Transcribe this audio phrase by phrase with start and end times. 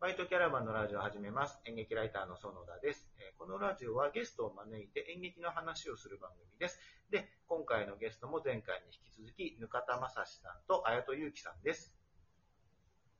[0.00, 1.58] バイトキャラバンのラジオを始めます。
[1.66, 3.10] 演劇ライターの園田です。
[3.36, 6.78] このラジオはゲストを招いて演劇の話をする番組です。
[7.10, 11.92] で、今回のゲストも前回に引き続き、ぬかたまさしさんと綾戸ゆうきさんです。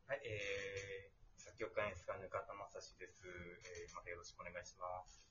[0.07, 3.27] はい、えー、作曲家演出家ぬかたまさしです。
[3.27, 5.28] えー、またよろしくお願いします。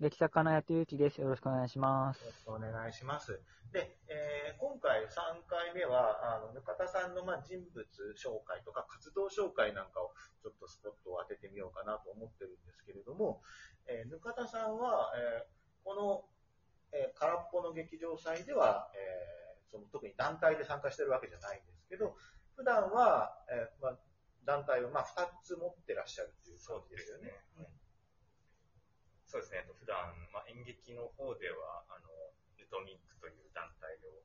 [0.00, 1.20] 劇作家のやとゆきです。
[1.20, 2.26] よろしくお願いしますよ。
[2.26, 3.40] ろしくお願いします。
[3.72, 7.84] で、えー今回3回目は、あの、ぬかたさんの、まあ、人物
[8.16, 13.42] 紹介とか活動紹介なんかをちょっとスポットを当ててみようかなと思ってるんですけれども、
[13.86, 16.24] えーぬかたさんは、えーこの、
[16.92, 22.14] えー空っぽの劇場祭では、えーその特に団体で参加してるわけじゃないんですけど、
[22.54, 23.98] 普段は、えーまあ、
[24.44, 27.42] 団体を、まあ、2つ持ってらっしゃるっていう感じですよね。
[27.56, 27.73] そうですね、
[29.34, 32.06] えっと普段、まあ、演劇の方では、あの、
[32.54, 34.22] ルトミックという団体を、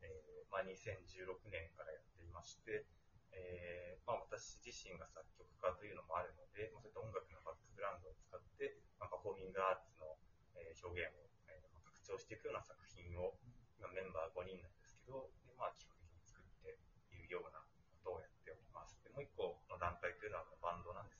[0.00, 2.88] えーまあ、2016年からやっていまして、
[3.36, 10.16] えーまあ、私自身が作曲家というのもあるので、まあ、そういった音楽のバックグラウンドを使って、まあ、パフォーミングアーツの、
[10.56, 13.36] えー表現を、えー拡張していくような作品を、
[13.76, 16.72] 今メンバー5人なんですけど、でまあ、基本的に作って
[17.12, 18.96] いるようなことをやっております。
[19.04, 21.17] でもう一個の団体というのはバンドなんです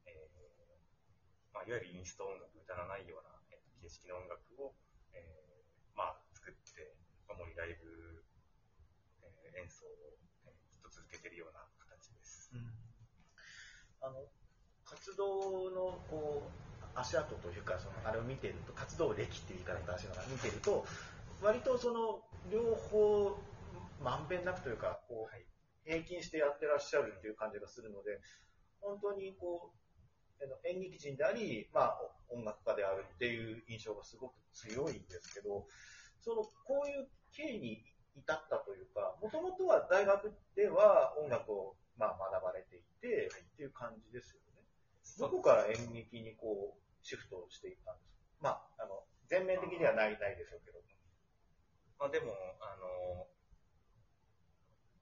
[0.08, 4.74] えーまあ、いわゆるインスト音楽、歌わないような、えー形式の音楽を、
[5.14, 6.96] えーまあ、作って、
[7.30, 8.24] 主にライブ、
[9.22, 10.16] えー演奏を、
[10.48, 12.50] えーずっと続けているような形です。
[14.00, 14.26] あの
[14.84, 20.86] 活動のこう足跡というかそのあれを見てると活動歴っていう言い方をしながら見てると
[21.42, 23.36] 割とその両方
[24.00, 25.46] まんべんなくというかこうはい。
[25.84, 28.20] 平均してやってらっしゃるっていう感じがするので
[28.80, 35.66] 本当にこう演劇人であり、まあ、音楽家であるっていう印象がすごく強いんですけど
[36.20, 37.84] そのこういう経緯に
[38.16, 44.60] 至ったというかもともとは大学では音楽を、まあ、学ばれていて、っていう感じですよね。
[45.18, 48.18] どこから演劇にこうシフトしていったんですか？
[48.40, 50.78] まあ、あの、全面的にはない、ないでしょうけど。
[51.98, 53.26] まあでも、あの、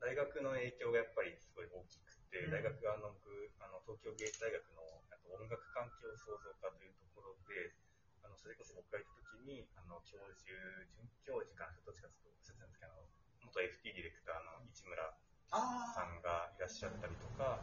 [0.06, 2.55] 大学の影響がやっぱりすごい大きくて、うん。
[2.55, 3.27] 大学はあの僕、
[3.59, 7.75] あの東京芸術大学のあと音楽環境創造科というところで、
[8.22, 10.47] あのそれこそ僕が行った時に、あの教授、
[10.95, 13.03] 准教授かな、どっちかと忘れてたんですけど、
[13.50, 15.11] 元 FT ディレクターの市村
[15.50, 17.59] あさんがいらっしゃったりとか、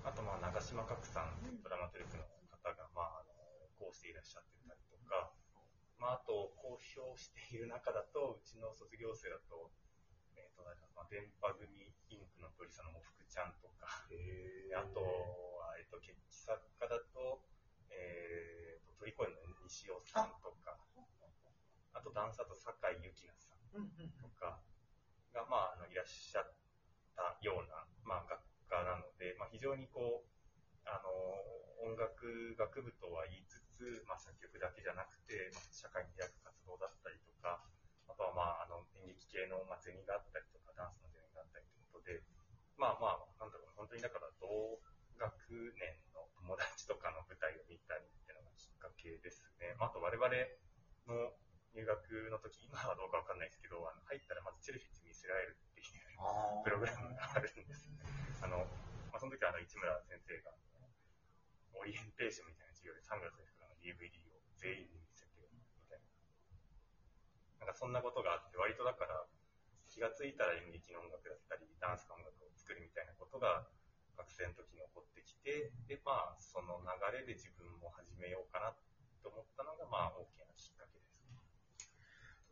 [0.00, 3.36] あとまあ長島角さん、ドラマトルクの方が、まあ、あの
[3.76, 5.28] 講師でいらっしゃってたりとか、
[6.00, 9.91] まあ、あと公表している中だと、うちの卒業生だと、え
[10.52, 13.88] っ、と、なんかまあ、電波組インクの鳥さんのもふくちゃんとか、
[14.76, 17.40] あとは、えっ、と、決起作家だと、
[17.88, 20.76] えっ、と、鳥越の西尾さんとか、
[21.92, 23.62] あとダンサーと酒井由紀奈さん。
[24.20, 24.60] とか
[25.32, 26.52] が、まあ、あのいらっしゃっ
[27.16, 30.32] たような、まあ、学科なので、まあ、非常にこう、
[30.84, 31.08] あの、
[31.88, 37.64] 音楽学部とは言いつつ、まあ、作曲だけじゃなくて、まあ、社会に開く活動だったりとか、
[38.30, 42.22] まあ、あの、演劇系の、まあ、ゼミがあったりとか、ダンスのゼミがあったりということで、
[42.78, 44.78] まあまあ、なんだろう、本当にだから、同
[45.18, 45.26] 学
[45.74, 49.74] 年の友達とかの舞台を見たりっていうのがきっかけですね。
[49.78, 50.22] まあ、あと、我々
[51.06, 51.34] の
[51.72, 57.96] 入学の時、今はどうかわかんないですけど、あの入ったらまずチェルフィッツ・ミスラエルっていうあープログラムがあるんですね。
[58.44, 58.68] あの、
[59.08, 60.52] まあ、その時はあの市村先生が、
[61.72, 65.48] オリエンテーションみたいな授業でサングラスの人の DVD を全員に見せて、
[65.80, 66.00] みたい
[68.02, 69.24] ことがあって、割とだから、
[69.88, 73.68] 気がついたら演劇の音楽だったり、ダンスの音楽を作るみたいなことが、
[74.16, 78.74] 学生の時に起こってきて、で、まあ、その流れで自分も始めようかな
[79.22, 81.16] と思ったのが、まあ、大きなきっかけです。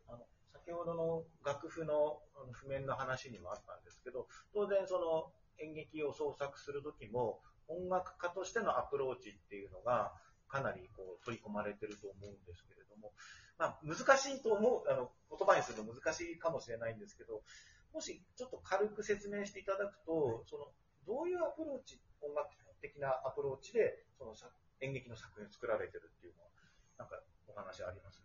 [0.07, 10.13] あの先ほどの楽譜の譜面の話にもあったんですけど、当然その演劇を創作するときも、音楽家としてのアプローチっていうのが、
[10.51, 13.15] かなりこう取り込まれてると思うんですけれども、
[13.57, 17.39] まあ、難しいと思う、あの言葉にするの難しいかもしれないんですけど、
[17.95, 20.67] もしちょっと軽く説明していただくと、その
[21.07, 22.51] どういうアプローチ、音楽
[22.81, 24.51] 的なアプローチでそのさ
[24.81, 26.49] 演劇の作品を作られてるっていうのは、
[26.99, 28.19] なんかお話あります？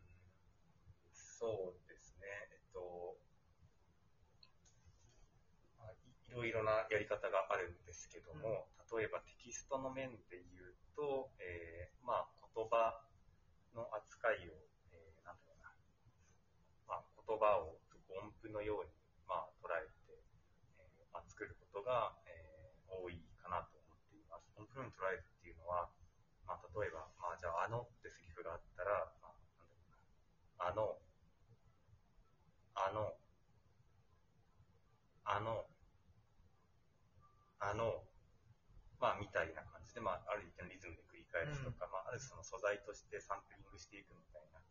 [1.39, 3.15] そうですね、えっと、
[5.79, 5.97] まあい
[6.27, 11.31] いろいろなやり方があるんですけども、例えばテキストの面で言うと、
[12.69, 13.03] 葉
[13.75, 14.57] の扱いを、
[14.91, 15.71] えー、なんうな、
[16.89, 17.79] まあ、言葉を
[18.09, 18.93] 音符のように、
[19.29, 20.23] まあ、捉えて、
[20.79, 24.49] えーまあ、作ることが、えー、多いかなと思っています。
[24.57, 25.91] 音符のように捉えるっていうのは、
[26.47, 29.99] まあ、例えば、まあ、じゃあ、あのってセリフがあったら、まあ、なんうな、
[30.59, 30.99] あの、
[32.77, 33.17] あの、
[35.27, 35.67] あの、
[37.59, 38.07] あの、
[39.01, 44.65] まあ、みたいな感じで、まあ、ある一定のリズムで繰り返すとか、うん、るその素材としてサンプリングしていくみたいな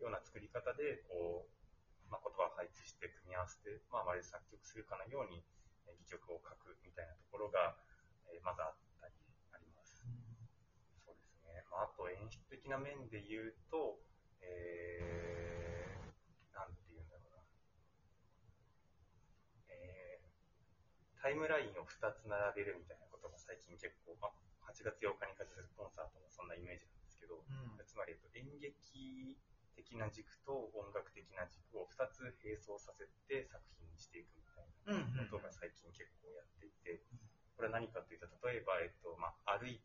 [0.00, 5.44] ような作り方で、こう、まあ、言葉を配置して組み合わせて、まあ、まるで作曲するかのように、
[5.86, 7.76] えー戯曲を書くみたいなところが、
[8.32, 9.14] えーまずあったり
[9.52, 10.02] あります。
[11.04, 11.62] そうですね。
[11.70, 14.00] まあ、あと演出的な面で言うと、
[14.40, 17.42] えー、なんて言うんだろうな。
[19.68, 25.34] えー、タイムラインを2つ並べるみたいなことが最近結構、まあ、8月8日に
[28.60, 29.40] 劇
[29.74, 37.02] 的な軸と音楽的な軸を2つ並走させて作品にしていくみたいなうんうんことが最近結構やっていて、
[37.56, 39.80] これは何かというと、例えば、えっと、まあ、歩い、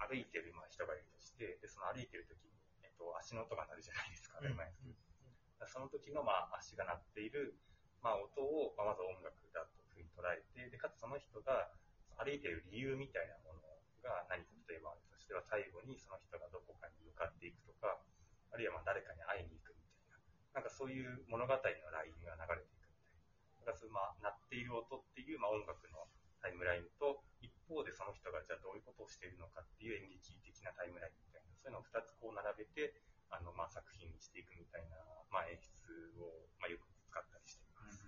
[0.00, 5.28] 歩いてる、まあ、人がいるとして、で、その歩いてる時に、えっと、足の音が鳴るじゃないですか、当たり前ですけど。
[5.60, 7.60] だからその時の、まあ、足が鳴っている、
[8.00, 11.68] まあ、音を、まあ、まず音楽だというふうに捉えて、で、かつその人が
[12.16, 13.60] 歩いている理由みたいなもの
[14.00, 14.96] が何か例えば
[15.30, 18.02] あるとしては、最後にその人がどこかに向かっていくとか、
[18.50, 20.18] あるいはま誰かに会いに行くみたい
[20.54, 23.70] な、なんかそういう物語のラインが流れていくみたいな。
[23.70, 26.10] だからそういう、まあ、鳴っている音っていう、まあ、音楽の
[26.42, 32.98] タイムラインと、一方でその人がじゃあどういうことをしているのかっていう演劇的なタイムラインみたいな、そういうのを二つこう並べて、
[33.30, 34.98] あの、まあ、作品にしていくみたいな、
[35.30, 38.02] まあ、演出を、まあ、よく使ったりしています。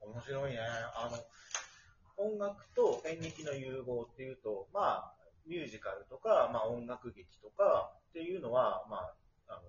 [0.00, 0.64] 面白いね。
[0.96, 1.20] あの、
[2.16, 5.17] 音楽と演劇の融合っていうと、まあ、
[5.48, 9.14] ミュージカルとか、まあ、音楽劇とかっていうのは、まあ、
[9.48, 9.62] あの、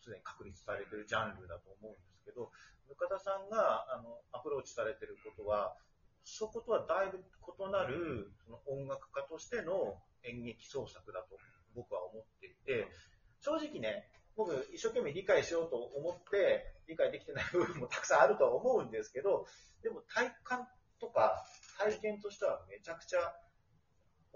[0.00, 2.50] すでに確立されてるジャンルだと思うんですけど、
[2.88, 5.76] 向田さんが、あの、アプローチされてることは、
[6.24, 11.38] そことはだいぶ異なる、その音楽家としての演劇創作だと
[11.74, 12.88] 僕は思っていて、
[13.40, 19.46] 正直ね、僕、一生懸命理解しようと思って、理解できてない部分もたくさんあるとは思うんですけど、
[19.82, 20.68] でも体感
[20.98, 21.44] とか
[21.78, 23.18] 体験としてはめちゃくちゃ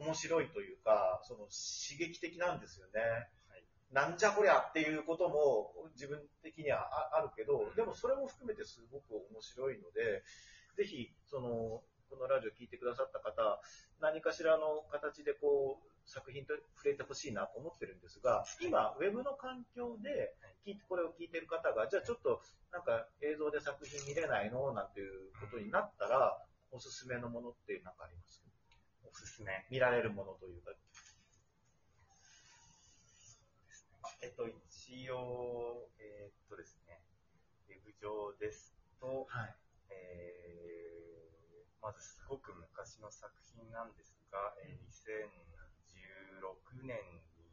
[0.00, 3.00] 面白いというか、その刺激的なんですよね。
[3.49, 3.64] はい。
[3.93, 10.23] なんじゃこりゃっていうことも自分的にはああるけど、でもそれも含めてすごく面白いので、
[10.76, 13.61] ぜひ、その、このラジオ聞いてくださった方、
[14.00, 20.35] 何かしらの形でこう、作品と触れてほしいなと思ってるんですが、今、ウェブの環境で
[20.67, 22.43] 聞いて、これを聞いてる方が、じゃあちょっと、
[22.73, 24.73] なんか映像で作品見れないの？
[24.73, 26.38] なんていうことになったら、
[26.73, 28.43] おすすめのものって何かあります
[29.11, 29.67] おすすめ。
[29.71, 30.71] 見られるものというか。
[34.23, 37.01] えっと、一応、えーっとですね、
[37.69, 39.55] ウェブ上ですと、はい。
[39.91, 40.91] えー
[41.81, 45.25] まずすごく昔の作品なんですが、えー2016
[46.85, 47.01] 年
[47.41, 47.49] に、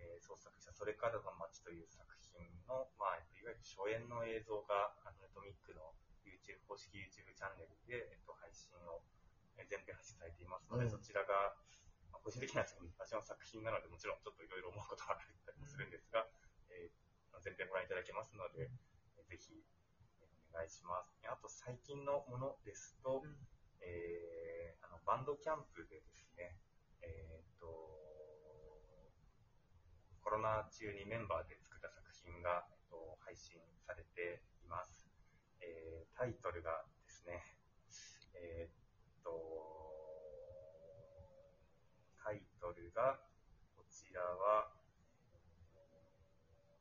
[0.00, 5.92] えー創作したそれからの街という作品の、まあ、えっといわゆる初演の映像が、あの、ネトミックの
[6.24, 9.19] YouTube、公式 YouTube チャンネルで、えっと、配信を、えー
[9.56, 11.54] 全編配信されていますので、うんそちらが、
[12.10, 16.26] まあ個人的にはちょっと昔の作品なので、もちろんちょっといろいろ思うことがあったりもするんですが、
[16.70, 18.68] えー全編ご覧いただけますので、
[19.16, 19.64] えーぜひ、
[20.20, 21.16] えーお願いします。
[21.24, 23.22] あと、最近のものですと、
[23.80, 26.56] えーあのバンドキャンプでですね、
[27.02, 27.66] えー、と
[30.20, 33.56] コロナ中にメンバーで作った作品が、えっと、配信
[33.86, 35.08] されています。
[35.60, 37.40] えータイトルがですね、
[38.34, 38.79] えーっ
[39.22, 39.30] と、
[42.22, 43.20] タイトルが、
[43.76, 44.72] こちらは、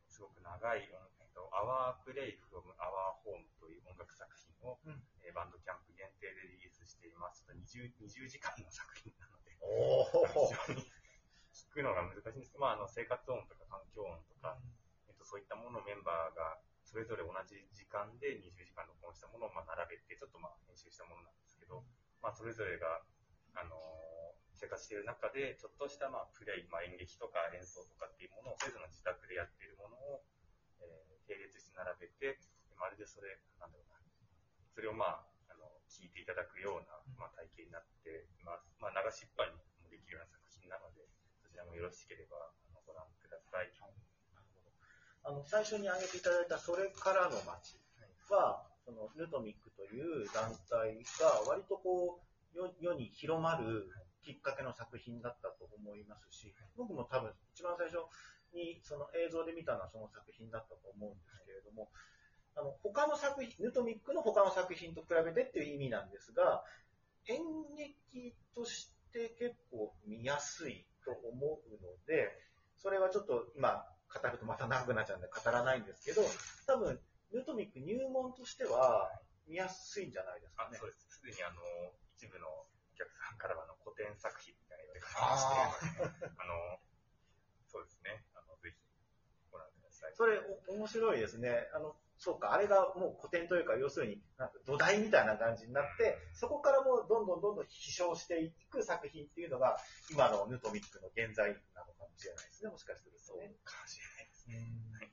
[0.08, 5.04] すごく長い、えっと、Our Play from Our Home という音楽作品を、うん。
[5.24, 7.46] えーバンドキャンプ限定でリリースしています。
[7.46, 10.84] ちょっと 20, 20時間の作品なので、お非常に
[11.54, 12.52] 聞くのが難しいんです。
[12.52, 14.58] けど、まあ、あの生活音とか環境音とか、
[15.08, 21.86] えっと、そういったものをメンバーがそれぞれ同じ時間で20時間録音したものをまあ並べて、ちょっとまあ編集したものなんですけど、
[22.22, 23.02] まあ、それぞれが、
[23.56, 24.00] あのー
[24.60, 30.20] 生活している中で、ちょっとしたまあプレイ、まあ、演劇とか演奏とかっていうものを、それぞれの自宅でやっているものを、
[30.84, 32.42] えー並列して並べて、
[32.76, 34.02] まるでそれ、なんだろうな、
[34.76, 38.68] それをまあ、あの、聞いていただくような、まあ、体験になっています。
[38.82, 41.06] まあ、流しっぱにもできるような作品なので、
[41.40, 43.72] そちらもよろしければ、あのご覧ください。
[45.24, 47.78] あの最初に挙げていただいた「それからの街」
[48.32, 53.86] はそのヌトミックという団体が割とこう世世に広まる
[54.26, 58.02] きっかけの作品だったと思いますし僕も多分一番最初
[58.54, 61.90] にその映像で見たのはその作品だったと思うんですけれども
[62.58, 66.66] あの他の作品ヌトミックの他の作品と比べてっていう意味なんですが
[67.30, 67.38] 演
[67.78, 72.34] 劇として結構見やすいと思うので
[72.82, 76.24] それはちょっと今語るとまた長くなっちゃうんで語らないんですけど、
[76.66, 77.00] 多分、
[77.32, 79.10] ヌートミック入門としては
[79.48, 80.78] 見やすいんじゃないですかね。
[80.78, 81.20] あそうです。
[81.20, 81.62] すでにあの、
[82.18, 82.66] 一部のお
[82.98, 86.80] 客さんからはあの古典作品みたいって書きまして、あの、
[87.70, 88.78] そうですね、あの、ぜひ
[89.52, 90.14] ご覧ください。
[90.18, 91.70] それ、お面白いですね。
[91.74, 99.78] あの、そうか、あれがもう古典というか、要するに、なんか土台みたいな感じになって、そこからもうどんどんどんどん飛翔していく作品っていうのが、
[100.12, 103.56] 今のヌトミックの現在なのかもしれないですね、もしかするとね。
[103.64, 104.56] かもしれないですね。
[105.00, 105.10] はい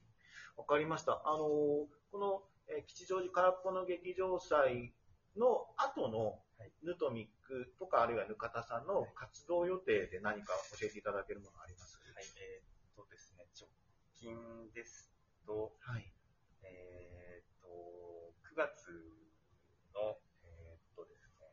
[0.57, 1.21] わかりました。
[1.27, 2.41] あのーこの、
[2.73, 4.95] えー吉祥寺空っぽの劇場祭
[5.37, 6.73] の後のはい。
[6.83, 12.01] ヌトミックとか、あるいはぬかたさんの活動予定で何か教えていただけるものあります？
[12.17, 13.69] はい、えーっとですね、直
[14.17, 14.33] 近
[14.73, 15.13] です
[15.45, 16.09] と、はい。
[16.65, 17.69] えーっと、
[18.49, 18.89] 9月
[19.93, 21.53] の、えーっとですね、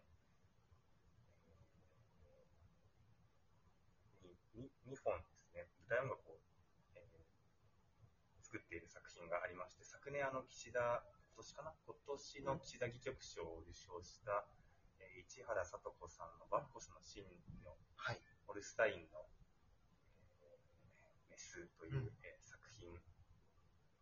[2.23, 6.39] えーにに2本ですね、舞台音楽を、
[9.13, 11.03] 品がありまして、昨年あの岸田、
[11.33, 11.73] 今年かな？
[11.85, 14.45] 今年の岸田戯曲賞を受賞した、
[14.99, 18.19] えー市原さと子さんのバッコスのシーンのはい。
[18.45, 19.25] ホルスタインの、
[20.41, 22.91] えーメスという、うんえー作品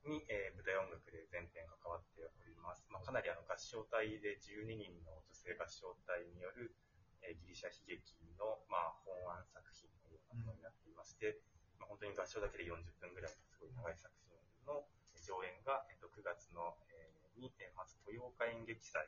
[0.09, 2.87] に、えー舞台音楽で全編関わっております。
[2.89, 6.75] まあ、かなりあの合唱隊で12人の女性合唱隊による、
[7.21, 11.39] えーギリシャ悲劇の、まあ、本案作品のようなものになっていまして、
[11.79, 14.83] まあ、本当に合唱だけで40分ぐらいのすごい長い作品の
[15.31, 19.07] 上演が、えっと9月の、えーに、えーまず豊岡演劇祭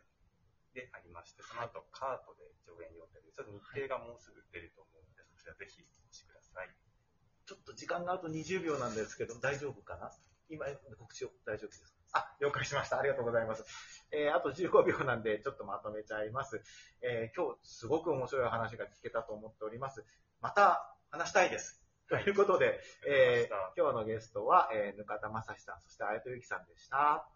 [0.72, 6.72] でありまして、その後カートで上演予定で、ちょっと日程がもうすぐ出ると思うので、そちらぜひお越しください。
[7.46, 10.10] ちょっと時間があと20秒なんですけど、大丈夫かな？
[10.50, 10.66] 今、
[10.98, 11.84] 告知を大丈夫です
[12.16, 12.26] か？
[12.26, 12.98] あ、了解しました。
[12.98, 13.66] ありがとうございます。
[14.12, 16.64] えーあと15秒なんで、ちょっとまとめちゃいます。
[17.02, 20.06] えー今日、すごく面白い話が聞けたと思っております。
[20.42, 21.83] また、話したいです。
[22.10, 27.28] ということで、えー今日のゲストは、えー、ぬかたまさしさん、そしてあやとゆきさんでした。